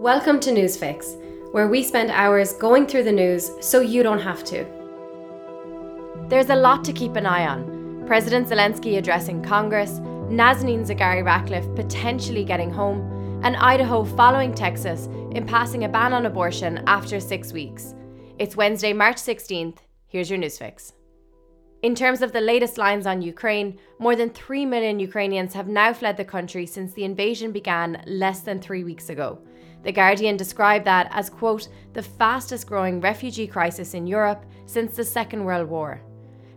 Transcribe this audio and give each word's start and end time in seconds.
Welcome 0.00 0.40
to 0.40 0.50
Newsfix, 0.50 1.52
where 1.52 1.68
we 1.68 1.82
spend 1.82 2.10
hours 2.10 2.54
going 2.54 2.86
through 2.86 3.02
the 3.02 3.12
news 3.12 3.50
so 3.60 3.82
you 3.82 4.02
don't 4.02 4.18
have 4.18 4.42
to. 4.44 4.64
There's 6.30 6.48
a 6.48 6.56
lot 6.56 6.84
to 6.84 6.94
keep 6.94 7.16
an 7.16 7.26
eye 7.26 7.46
on. 7.46 8.04
President 8.06 8.48
Zelensky 8.48 8.96
addressing 8.96 9.42
Congress, 9.42 9.98
Nazanin 10.30 10.86
Zaghari 10.86 11.22
Ratcliffe 11.22 11.74
potentially 11.74 12.44
getting 12.44 12.70
home, 12.70 13.42
and 13.44 13.56
Idaho 13.56 14.04
following 14.04 14.54
Texas 14.54 15.04
in 15.32 15.46
passing 15.46 15.84
a 15.84 15.88
ban 15.90 16.14
on 16.14 16.24
abortion 16.24 16.82
after 16.86 17.20
six 17.20 17.52
weeks. 17.52 17.94
It's 18.38 18.56
Wednesday, 18.56 18.94
March 18.94 19.16
16th. 19.16 19.80
Here's 20.06 20.30
your 20.30 20.38
Newsfix. 20.38 20.92
In 21.82 21.94
terms 21.94 22.22
of 22.22 22.32
the 22.32 22.40
latest 22.40 22.78
lines 22.78 23.06
on 23.06 23.20
Ukraine, 23.20 23.78
more 23.98 24.16
than 24.16 24.30
3 24.30 24.64
million 24.64 24.98
Ukrainians 24.98 25.52
have 25.52 25.68
now 25.68 25.92
fled 25.92 26.16
the 26.16 26.24
country 26.24 26.64
since 26.64 26.94
the 26.94 27.04
invasion 27.04 27.52
began 27.52 28.02
less 28.06 28.40
than 28.40 28.62
three 28.62 28.82
weeks 28.82 29.10
ago. 29.10 29.40
The 29.82 29.92
Guardian 29.92 30.36
described 30.36 30.84
that 30.84 31.08
as, 31.10 31.30
quote, 31.30 31.68
the 31.94 32.02
fastest 32.02 32.66
growing 32.66 33.00
refugee 33.00 33.46
crisis 33.46 33.94
in 33.94 34.06
Europe 34.06 34.44
since 34.66 34.94
the 34.94 35.04
Second 35.04 35.44
World 35.44 35.68
War. 35.68 36.00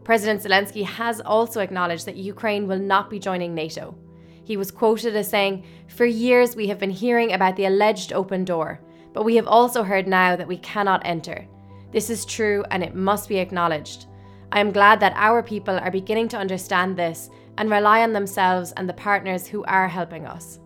President 0.03 0.41
Zelensky 0.41 0.83
has 0.83 1.21
also 1.21 1.61
acknowledged 1.61 2.05
that 2.05 2.17
Ukraine 2.17 2.67
will 2.67 2.79
not 2.79 3.09
be 3.09 3.19
joining 3.19 3.55
NATO. 3.55 3.95
He 4.43 4.57
was 4.57 4.71
quoted 4.71 5.15
as 5.15 5.29
saying, 5.29 5.63
For 5.87 6.05
years 6.05 6.55
we 6.55 6.67
have 6.67 6.79
been 6.79 6.89
hearing 6.89 7.31
about 7.31 7.55
the 7.55 7.65
alleged 7.65 8.11
open 8.11 8.43
door, 8.43 8.81
but 9.13 9.23
we 9.23 9.37
have 9.37 9.47
also 9.47 9.83
heard 9.83 10.07
now 10.07 10.35
that 10.35 10.47
we 10.47 10.57
cannot 10.57 11.01
enter. 11.05 11.47
This 11.91 12.09
is 12.09 12.25
true 12.25 12.65
and 12.71 12.83
it 12.83 12.95
must 12.95 13.29
be 13.29 13.37
acknowledged. 13.37 14.07
I 14.51 14.59
am 14.59 14.71
glad 14.71 14.99
that 14.99 15.13
our 15.15 15.41
people 15.41 15.77
are 15.79 15.91
beginning 15.91 16.27
to 16.29 16.37
understand 16.37 16.97
this 16.97 17.29
and 17.57 17.71
rely 17.71 18.03
on 18.03 18.11
themselves 18.13 18.73
and 18.73 18.89
the 18.89 18.93
partners 18.93 19.47
who 19.47 19.63
are 19.63 19.87
helping 19.87 20.25
us. 20.25 20.59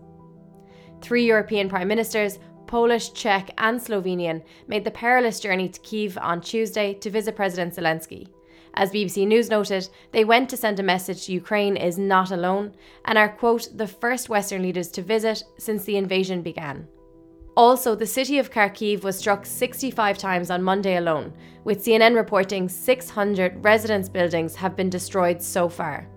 Three 1.02 1.26
European 1.26 1.70
prime 1.70 1.88
ministers, 1.88 2.39
Polish, 2.67 3.13
Czech, 3.13 3.52
and 3.57 3.80
Slovenian, 3.80 4.44
made 4.67 4.83
the 4.83 4.92
perilous 4.92 5.39
journey 5.39 5.69
to 5.69 5.80
Kiev 5.80 6.17
on 6.22 6.42
Tuesday 6.42 6.94
to 6.95 7.09
visit 7.09 7.36
President 7.36 7.73
Zelensky. 7.73 8.28
As 8.73 8.92
BBC 8.92 9.25
News 9.25 9.50
noted, 9.50 9.89
they 10.11 10.23
went 10.23 10.50
to 10.50 10.58
send 10.58 10.80
a 10.80 10.83
message 10.83 11.27
Ukraine 11.30 11.75
is 11.75 11.97
not 11.97 12.30
alone 12.30 12.75
and 13.05 13.17
are, 13.17 13.30
quote, 13.30 13.69
the 13.75 13.88
first 13.88 14.30
Western 14.30 14.61
leaders 14.61 14.89
to 14.89 15.02
visit 15.02 15.44
since 15.58 15.83
the 15.83 15.97
invasion 15.97 16.44
began. 16.44 16.88
Also, 17.55 17.95
the 17.95 18.05
city 18.05 18.38
of 18.38 18.52
Kharkiv 18.52 19.03
was 19.03 19.17
struck 19.17 19.44
65 19.44 20.20
times 20.20 20.52
on 20.52 20.61
Monday 20.61 20.97
alone, 20.97 21.33
with 21.64 21.83
CNN 21.83 22.16
reporting 22.16 22.70
600 22.70 23.66
residence 23.66 24.08
buildings 24.08 24.55
have 24.55 24.75
been 24.75 24.92
destroyed 24.92 25.42
so 25.42 25.67
far. 25.67 26.08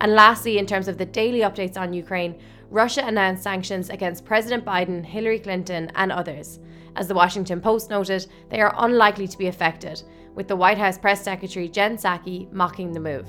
And 0.00 0.14
lastly, 0.14 0.58
in 0.58 0.66
terms 0.66 0.86
of 0.86 0.98
the 0.98 1.04
daily 1.04 1.40
updates 1.40 1.76
on 1.76 1.92
Ukraine, 1.92 2.40
Russia 2.72 3.04
announced 3.04 3.42
sanctions 3.42 3.90
against 3.90 4.24
President 4.24 4.64
Biden, 4.64 5.04
Hillary 5.04 5.38
Clinton, 5.38 5.92
and 5.94 6.10
others. 6.10 6.58
As 6.96 7.06
the 7.06 7.14
Washington 7.14 7.60
Post 7.60 7.90
noted, 7.90 8.26
they 8.48 8.62
are 8.62 8.74
unlikely 8.78 9.28
to 9.28 9.36
be 9.36 9.48
affected, 9.48 10.02
with 10.34 10.48
the 10.48 10.56
White 10.56 10.78
House 10.78 10.96
press 10.96 11.22
secretary 11.22 11.68
Jen 11.68 11.98
Psaki 11.98 12.50
mocking 12.50 12.90
the 12.90 12.98
move. 12.98 13.28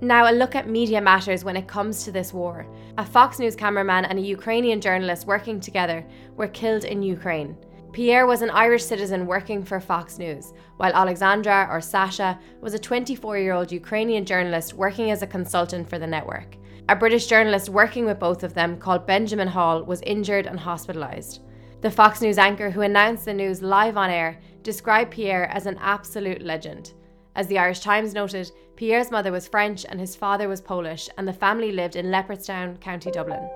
Now, 0.00 0.30
a 0.30 0.32
look 0.32 0.54
at 0.54 0.70
media 0.70 1.02
matters 1.02 1.44
when 1.44 1.56
it 1.58 1.68
comes 1.68 2.02
to 2.04 2.12
this 2.12 2.32
war. 2.32 2.66
A 2.96 3.04
Fox 3.04 3.38
News 3.38 3.54
cameraman 3.54 4.06
and 4.06 4.18
a 4.18 4.22
Ukrainian 4.22 4.80
journalist 4.80 5.26
working 5.26 5.60
together 5.60 6.06
were 6.34 6.48
killed 6.48 6.84
in 6.84 7.02
Ukraine. 7.02 7.58
Pierre 7.92 8.26
was 8.26 8.40
an 8.40 8.50
Irish 8.50 8.84
citizen 8.84 9.26
working 9.26 9.62
for 9.64 9.80
Fox 9.80 10.16
News, 10.16 10.54
while 10.78 10.94
Alexandra, 10.94 11.68
or 11.70 11.82
Sasha, 11.82 12.38
was 12.62 12.72
a 12.72 12.78
24 12.78 13.36
year 13.36 13.52
old 13.52 13.70
Ukrainian 13.70 14.24
journalist 14.24 14.72
working 14.72 15.10
as 15.10 15.20
a 15.20 15.26
consultant 15.26 15.90
for 15.90 15.98
the 15.98 16.06
network. 16.06 16.56
A 16.88 16.94
British 16.94 17.26
journalist 17.26 17.68
working 17.68 18.04
with 18.06 18.20
both 18.20 18.44
of 18.44 18.54
them, 18.54 18.78
called 18.78 19.08
Benjamin 19.08 19.48
Hall, 19.48 19.82
was 19.82 20.00
injured 20.02 20.46
and 20.46 20.56
hospitalised. 20.56 21.40
The 21.80 21.90
Fox 21.90 22.20
News 22.20 22.38
anchor 22.38 22.70
who 22.70 22.82
announced 22.82 23.24
the 23.24 23.34
news 23.34 23.60
live 23.60 23.96
on 23.96 24.08
air 24.08 24.38
described 24.62 25.10
Pierre 25.10 25.50
as 25.50 25.66
an 25.66 25.78
absolute 25.80 26.42
legend. 26.42 26.92
As 27.34 27.48
the 27.48 27.58
Irish 27.58 27.80
Times 27.80 28.14
noted, 28.14 28.52
Pierre's 28.76 29.10
mother 29.10 29.32
was 29.32 29.48
French 29.48 29.84
and 29.88 29.98
his 29.98 30.14
father 30.14 30.48
was 30.48 30.60
Polish, 30.60 31.08
and 31.18 31.26
the 31.26 31.32
family 31.32 31.72
lived 31.72 31.96
in 31.96 32.06
Leopardstown, 32.06 32.80
County 32.80 33.10
Dublin. 33.10 33.50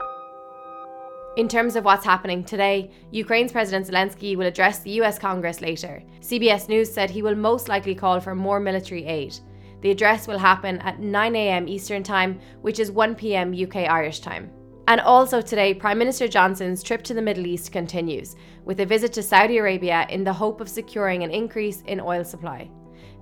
In 1.36 1.46
terms 1.46 1.76
of 1.76 1.84
what's 1.84 2.04
happening 2.04 2.42
today, 2.42 2.90
Ukraine's 3.12 3.52
President 3.52 3.86
Zelensky 3.86 4.36
will 4.36 4.46
address 4.46 4.80
the 4.80 4.90
US 5.02 5.20
Congress 5.20 5.60
later. 5.60 6.02
CBS 6.20 6.68
News 6.68 6.92
said 6.92 7.10
he 7.10 7.22
will 7.22 7.36
most 7.36 7.68
likely 7.68 7.94
call 7.94 8.18
for 8.18 8.34
more 8.34 8.58
military 8.58 9.04
aid. 9.06 9.38
The 9.80 9.90
address 9.90 10.28
will 10.28 10.38
happen 10.38 10.78
at 10.80 11.00
9am 11.00 11.68
Eastern 11.68 12.02
Time, 12.02 12.38
which 12.60 12.78
is 12.78 12.90
1pm 12.90 13.66
UK 13.66 13.90
Irish 13.90 14.20
time. 14.20 14.50
And 14.88 15.00
also 15.00 15.40
today, 15.40 15.72
Prime 15.72 15.98
Minister 15.98 16.28
Johnson's 16.28 16.82
trip 16.82 17.02
to 17.04 17.14
the 17.14 17.22
Middle 17.22 17.46
East 17.46 17.72
continues, 17.72 18.36
with 18.64 18.80
a 18.80 18.86
visit 18.86 19.12
to 19.14 19.22
Saudi 19.22 19.58
Arabia 19.58 20.06
in 20.10 20.24
the 20.24 20.32
hope 20.32 20.60
of 20.60 20.68
securing 20.68 21.22
an 21.22 21.30
increase 21.30 21.82
in 21.82 22.00
oil 22.00 22.24
supply. 22.24 22.68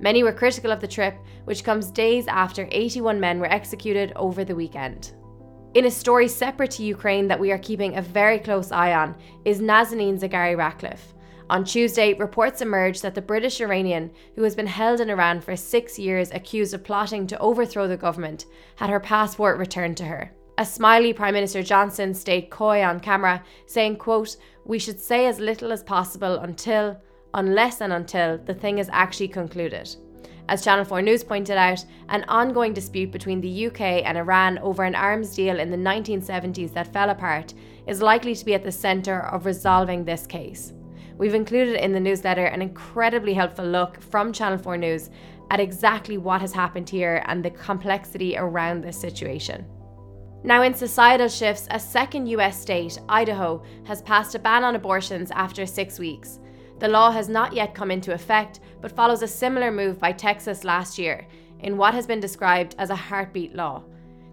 Many 0.01 0.23
were 0.23 0.33
critical 0.33 0.71
of 0.73 0.81
the 0.81 0.89
trip, 0.89 1.17
which 1.45 1.65
comes 1.65 1.91
days 1.91 2.27
after 2.27 2.69
81 2.71 3.21
men 3.21 3.39
were 3.39 3.53
executed 3.53 4.13
over 4.17 4.45
the 4.45 4.55
weekend. 4.55 5.13
In 5.75 5.85
a 5.85 5.91
story 5.91 6.27
separate 6.27 6.71
to 6.73 6.85
Ukraine 6.85 7.29
that 7.29 7.39
we 7.39 7.53
are 7.53 7.59
keeping 7.59 7.97
a 7.97 8.03
very 8.03 8.39
close 8.39 8.73
eye 8.73 8.95
on 8.95 9.15
is 9.45 9.61
Nazanin 9.61 10.19
Zaghari 10.19 10.57
Ratcliffe. 10.57 11.15
On 11.51 11.65
Tuesday, 11.65 12.13
reports 12.13 12.61
emerged 12.61 13.03
that 13.03 13.15
the 13.15 13.23
British 13.23 13.63
Iranian, 13.63 14.11
who 14.37 14.43
has 14.43 14.55
been 14.55 14.67
held 14.67 15.01
in 15.01 15.09
Iran 15.09 15.41
for 15.41 15.57
six 15.57 15.99
years 15.99 16.31
accused 16.31 16.75
of 16.75 16.85
plotting 16.85 17.27
to 17.27 17.39
overthrow 17.39 17.89
the 17.89 17.97
government, 17.97 18.45
had 18.77 18.91
her 18.91 19.01
passport 19.01 19.59
returned 19.59 19.97
to 19.97 20.05
her. 20.05 20.31
A 20.59 20.67
smiley 20.67 21.15
Prime 21.15 21.33
Minister 21.33 21.63
Johnson 21.63 22.13
stayed 22.13 22.51
coy 22.51 22.85
on 22.85 23.01
camera, 23.01 23.43
saying, 23.65 23.97
quote, 23.97 24.37
We 24.67 24.79
should 24.79 25.01
say 25.01 25.27
as 25.27 25.41
little 25.41 25.73
as 25.73 25.83
possible 25.83 26.35
until, 26.41 27.01
unless 27.33 27.81
and 27.81 27.95
until, 27.95 28.37
the 28.37 28.55
thing 28.55 28.79
is 28.79 28.91
actually 28.93 29.29
concluded. 29.29 29.89
As 30.51 30.63
Channel 30.63 30.85
4 30.85 31.01
News 31.01 31.25
pointed 31.25 31.57
out, 31.57 31.83
an 32.11 32.25
ongoing 32.29 32.75
dispute 32.75 33.11
between 33.11 33.41
the 33.41 33.67
UK 33.69 33.81
and 34.05 34.19
Iran 34.19 34.59
over 34.59 34.83
an 34.83 34.95
arms 34.95 35.35
deal 35.35 35.61
in 35.61 35.71
the 35.71 35.77
1970s 35.77 36.75
that 36.75 36.93
fell 36.93 37.09
apart 37.09 37.55
is 37.87 38.03
likely 38.03 38.35
to 38.35 38.45
be 38.45 38.55
at 38.55 38.65
the 38.65 38.73
centre 38.73 39.21
of 39.29 39.47
resolving 39.47 40.05
this 40.05 40.27
case. 40.27 40.75
We've 41.19 41.35
included 41.35 41.83
in 41.83 41.93
the 41.93 41.99
newsletter 41.99 42.45
an 42.45 42.63
incredibly 42.63 43.35
helpful 43.35 43.67
look 43.67 44.01
from 44.01 44.33
Channel 44.33 44.59
4 44.59 44.77
News 44.77 45.11
at 45.51 45.59
exactly 45.59 46.17
what 46.17 46.41
has 46.41 46.53
happened 46.53 46.89
here 46.89 47.25
and 47.27 47.45
the 47.45 47.51
complexity 47.51 48.37
around 48.37 48.83
this 48.83 49.01
situation. 49.01 49.67
Now, 50.45 50.63
in 50.63 50.73
societal 50.73 51.27
shifts, 51.27 51.67
a 51.73 51.81
second 51.81 52.29
US 52.29 52.61
state, 52.61 53.01
Idaho, 53.09 53.65
has 53.85 54.01
passed 54.03 54.37
a 54.37 54.39
ban 54.39 54.63
on 54.63 54.77
abortions 54.77 55.33
after 55.33 55.67
six 55.67 55.99
weeks. 55.99 56.39
The 56.79 56.87
law 56.87 57.11
has 57.11 57.29
not 57.29 57.53
yet 57.53 57.75
come 57.75 57.91
into 57.91 58.15
effect, 58.15 58.61
but 58.81 58.95
follows 58.95 59.23
a 59.23 59.29
similar 59.29 59.73
move 59.73 59.99
by 59.99 60.13
Texas 60.13 60.63
last 60.63 60.97
year 60.99 61.27
in 61.61 61.77
what 61.77 61.95
has 61.95 62.07
been 62.07 62.21
described 62.21 62.77
as 62.79 62.91
a 62.91 62.97
heartbeat 62.97 63.57
law. 63.57 63.83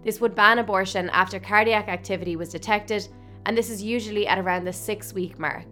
This 0.04 0.20
would 0.20 0.36
ban 0.36 0.60
abortion 0.60 1.10
after 1.10 1.40
cardiac 1.40 1.88
activity 1.88 2.36
was 2.36 2.50
detected, 2.50 3.08
and 3.44 3.58
this 3.58 3.70
is 3.70 3.82
usually 3.82 4.28
at 4.28 4.38
around 4.38 4.64
the 4.64 4.72
six 4.72 5.12
week 5.12 5.40
mark. 5.40 5.66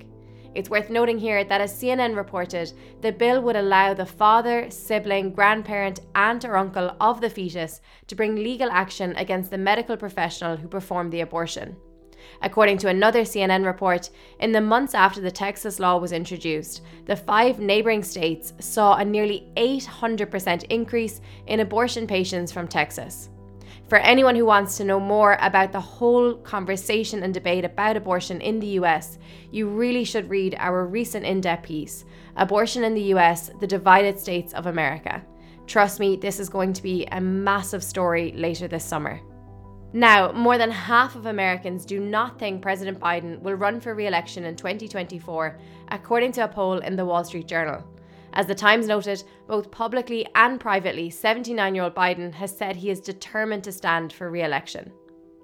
It's 0.54 0.70
worth 0.70 0.88
noting 0.88 1.18
here 1.18 1.42
that 1.42 1.60
as 1.60 1.72
CNN 1.72 2.16
reported, 2.16 2.72
the 3.00 3.10
bill 3.10 3.42
would 3.42 3.56
allow 3.56 3.92
the 3.92 4.06
father, 4.06 4.70
sibling, 4.70 5.32
grandparent, 5.32 6.00
aunt, 6.14 6.44
or 6.44 6.56
uncle 6.56 6.96
of 7.00 7.20
the 7.20 7.28
fetus 7.28 7.80
to 8.06 8.14
bring 8.14 8.36
legal 8.36 8.70
action 8.70 9.16
against 9.16 9.50
the 9.50 9.58
medical 9.58 9.96
professional 9.96 10.56
who 10.56 10.68
performed 10.68 11.12
the 11.12 11.22
abortion. 11.22 11.76
According 12.40 12.78
to 12.78 12.88
another 12.88 13.22
CNN 13.22 13.66
report, 13.66 14.10
in 14.38 14.52
the 14.52 14.60
months 14.60 14.94
after 14.94 15.20
the 15.20 15.30
Texas 15.30 15.80
law 15.80 15.98
was 15.98 16.12
introduced, 16.12 16.82
the 17.06 17.16
five 17.16 17.58
neighbouring 17.58 18.02
states 18.02 18.52
saw 18.60 18.94
a 18.96 19.04
nearly 19.04 19.48
800% 19.56 20.64
increase 20.64 21.20
in 21.48 21.60
abortion 21.60 22.06
patients 22.06 22.52
from 22.52 22.68
Texas. 22.68 23.28
For 23.88 23.98
anyone 23.98 24.34
who 24.34 24.46
wants 24.46 24.78
to 24.78 24.84
know 24.84 24.98
more 24.98 25.36
about 25.40 25.70
the 25.70 25.80
whole 25.80 26.36
conversation 26.36 27.22
and 27.22 27.34
debate 27.34 27.66
about 27.66 27.98
abortion 27.98 28.40
in 28.40 28.58
the 28.58 28.78
US, 28.80 29.18
you 29.50 29.68
really 29.68 30.04
should 30.04 30.30
read 30.30 30.56
our 30.58 30.86
recent 30.86 31.26
in 31.26 31.42
depth 31.42 31.66
piece 31.66 32.06
Abortion 32.36 32.82
in 32.82 32.94
the 32.94 33.12
US 33.14 33.50
The 33.60 33.66
Divided 33.66 34.18
States 34.18 34.54
of 34.54 34.66
America. 34.66 35.22
Trust 35.66 36.00
me, 36.00 36.16
this 36.16 36.40
is 36.40 36.48
going 36.48 36.72
to 36.72 36.82
be 36.82 37.06
a 37.12 37.20
massive 37.20 37.84
story 37.84 38.32
later 38.32 38.68
this 38.68 38.84
summer. 38.84 39.20
Now, 39.92 40.32
more 40.32 40.58
than 40.58 40.70
half 40.70 41.14
of 41.14 41.26
Americans 41.26 41.84
do 41.84 42.00
not 42.00 42.38
think 42.38 42.62
President 42.62 42.98
Biden 42.98 43.40
will 43.40 43.54
run 43.54 43.80
for 43.80 43.94
re 43.94 44.06
election 44.06 44.44
in 44.44 44.56
2024, 44.56 45.58
according 45.88 46.32
to 46.32 46.44
a 46.44 46.48
poll 46.48 46.78
in 46.78 46.96
the 46.96 47.04
Wall 47.04 47.22
Street 47.22 47.46
Journal. 47.46 47.84
As 48.34 48.46
the 48.46 48.54
Times 48.54 48.88
noted, 48.88 49.22
both 49.46 49.70
publicly 49.70 50.26
and 50.34 50.58
privately, 50.58 51.08
79 51.08 51.74
year 51.74 51.84
old 51.84 51.94
Biden 51.94 52.32
has 52.34 52.56
said 52.56 52.74
he 52.74 52.90
is 52.90 53.00
determined 53.00 53.62
to 53.64 53.72
stand 53.72 54.12
for 54.12 54.28
re 54.28 54.42
election. 54.42 54.92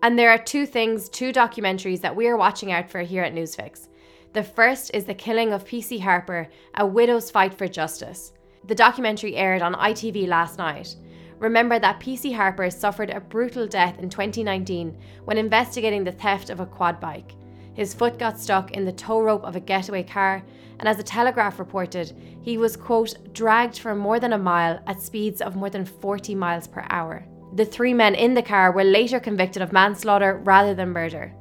And 0.03 0.19
there 0.19 0.31
are 0.31 0.39
two 0.39 0.67
things, 0.67 1.09
two 1.09 1.33
documentaries 1.33 2.01
that 2.01 2.17
we 2.17 2.27
are 2.27 2.37
watching 2.37 2.73
out 2.73 2.91
for 2.91 3.01
here 3.01 3.23
at 3.23 3.35
Newsfix. 3.35 3.89
The 4.33 4.43
first 4.43 4.91
is 4.93 5.05
The 5.05 5.15
Killing 5.15 5.53
of 5.53 5.65
PC 5.65 6.01
Harper, 6.01 6.49
A 6.75 6.87
Widow's 6.87 7.31
Fight 7.31 7.55
for 7.55 7.69
Justice. 7.69 8.33
The 8.67 8.75
documentary 8.75 9.37
aired 9.37 9.63
on 9.63 9.75
ITV 9.75 10.27
last 10.27 10.59
night. 10.59 10.97
Remember 11.39 11.79
that 11.79 12.01
PC 12.01 12.35
Harper 12.35 12.71
suffered 12.71 13.11
a 13.11 13.21
brutal 13.21 13.67
death 13.67 13.99
in 14.01 14.11
2019 14.11 14.97
when 15.25 15.39
investigating 15.39 16.03
the 16.03 16.13
theft 16.13 16.51
of 16.51 16.61
a 16.61 16.67
quad 16.67 17.01
bike. 17.01 17.35
His 17.81 17.95
foot 17.95 18.19
got 18.19 18.39
stuck 18.39 18.73
in 18.73 18.85
the 18.85 18.93
tow 18.93 19.23
rope 19.23 19.43
of 19.43 19.57
a 19.57 19.61
getaway 19.61 20.03
car, 20.03 20.43
and 20.79 20.87
as 20.87 20.99
the 20.99 21.03
Telegraph 21.03 21.59
reported, 21.59 22.13
he 22.43 22.59
was, 22.59 22.77
quote, 22.77 23.33
dragged 23.33 23.79
for 23.79 23.95
more 23.95 24.21
than 24.21 24.35
a 24.35 24.39
mile 24.39 24.83
at 24.87 25.01
speeds 25.01 25.41
of 25.41 25.57
more 25.57 25.71
than 25.71 25.87
40 25.87 26.35
miles 26.35 26.67
per 26.67 26.85
hour. 26.91 27.25
The 27.55 27.65
three 27.65 27.95
men 27.95 28.15
in 28.15 28.35
the 28.35 28.43
car 28.43 28.71
were 28.71 28.85
later 28.85 29.19
convicted 29.19 29.63
of 29.63 29.73
manslaughter 29.73 30.43
rather 30.45 30.75
than 30.75 30.91
murder. 30.91 31.33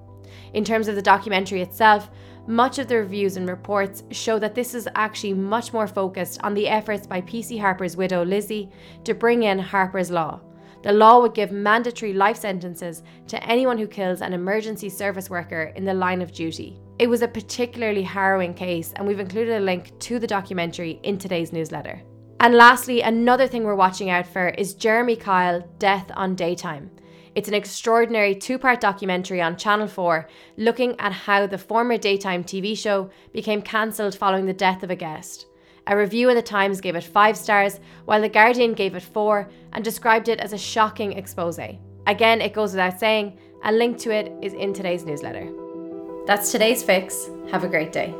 In 0.53 0.63
terms 0.63 0.87
of 0.87 0.95
the 0.95 1.01
documentary 1.01 1.61
itself, 1.61 2.09
much 2.47 2.79
of 2.79 2.87
the 2.87 2.95
reviews 2.95 3.35
and 3.35 3.49
reports 3.49 4.03
show 4.11 4.39
that 4.39 4.55
this 4.55 4.73
is 4.73 4.87
actually 4.95 5.33
much 5.33 5.73
more 5.73 5.87
focused 5.87 6.39
on 6.41 6.53
the 6.53 6.69
efforts 6.69 7.05
by 7.05 7.19
PC 7.19 7.59
Harper's 7.59 7.97
widow 7.97 8.23
Lizzie 8.23 8.69
to 9.03 9.13
bring 9.13 9.43
in 9.43 9.59
Harper's 9.59 10.09
Law. 10.09 10.39
The 10.81 10.93
law 10.93 11.19
would 11.19 11.33
give 11.33 11.51
mandatory 11.51 12.13
life 12.13 12.37
sentences 12.37 13.03
to 13.27 13.43
anyone 13.43 13.77
who 13.77 13.87
kills 13.87 14.21
an 14.21 14.33
emergency 14.33 14.89
service 14.89 15.29
worker 15.29 15.73
in 15.75 15.83
the 15.83 15.93
line 15.93 16.21
of 16.21 16.31
duty. 16.31 16.79
It 16.99 17.07
was 17.07 17.21
a 17.21 17.27
particularly 17.27 18.03
harrowing 18.03 18.53
case, 18.53 18.93
and 18.95 19.07
we've 19.07 19.19
included 19.19 19.61
a 19.61 19.65
link 19.65 19.97
to 19.99 20.19
the 20.19 20.27
documentary 20.27 20.99
in 21.03 21.17
today's 21.17 21.51
newsletter. 21.51 22.01
And 22.39 22.55
lastly, 22.55 23.01
another 23.01 23.47
thing 23.47 23.63
we're 23.65 23.75
watching 23.75 24.09
out 24.09 24.25
for 24.25 24.49
is 24.49 24.73
Jeremy 24.73 25.17
Kyle 25.17 25.61
Death 25.79 26.09
on 26.15 26.35
Daytime. 26.35 26.89
It's 27.35 27.49
an 27.49 27.53
extraordinary 27.53 28.33
two 28.33 28.57
part 28.57 28.79
documentary 28.79 29.41
on 29.41 29.57
Channel 29.57 29.87
4 29.87 30.27
looking 30.57 30.99
at 30.99 31.11
how 31.11 31.45
the 31.45 31.57
former 31.57 31.97
daytime 31.97 32.43
TV 32.43 32.77
show 32.77 33.09
became 33.33 33.61
cancelled 33.61 34.15
following 34.15 34.45
the 34.45 34.53
death 34.53 34.83
of 34.83 34.89
a 34.89 34.95
guest. 34.95 35.45
A 35.89 35.97
review 35.97 36.29
in 36.29 36.35
The 36.35 36.43
Times 36.43 36.81
gave 36.81 36.95
it 36.95 37.03
five 37.03 37.35
stars, 37.35 37.79
while 38.05 38.21
The 38.21 38.29
Guardian 38.29 38.75
gave 38.75 38.93
it 38.93 39.01
four 39.01 39.49
and 39.73 39.83
described 39.83 40.29
it 40.29 40.39
as 40.39 40.53
a 40.53 40.57
shocking 40.57 41.13
expose. 41.13 41.59
Again, 42.05 42.41
it 42.41 42.53
goes 42.53 42.73
without 42.73 42.99
saying, 42.99 43.39
a 43.63 43.71
link 43.71 43.97
to 43.99 44.11
it 44.11 44.31
is 44.39 44.53
in 44.53 44.71
today's 44.71 45.03
newsletter. 45.03 45.49
That's 46.27 46.51
today's 46.51 46.83
fix. 46.83 47.31
Have 47.49 47.63
a 47.63 47.67
great 47.67 47.91
day. 47.91 48.13